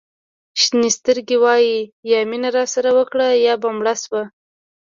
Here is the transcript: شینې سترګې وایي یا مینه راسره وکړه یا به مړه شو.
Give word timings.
شینې 0.61 0.89
سترګې 0.97 1.37
وایي 1.43 1.77
یا 2.11 2.17
مینه 2.29 2.49
راسره 2.57 2.89
وکړه 2.97 3.27
یا 3.45 3.53
به 3.61 3.69
مړه 3.77 3.95
شو. 4.03 4.21